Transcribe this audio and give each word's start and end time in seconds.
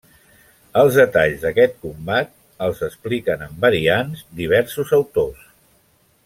Els 0.83 0.95
detalls 1.01 1.43
d'aquest 1.43 1.75
combat 1.83 2.31
els 2.69 2.81
expliquen 2.89 3.45
amb 3.49 3.61
variants, 3.67 4.25
diversos 4.41 4.97
autors. 4.99 5.47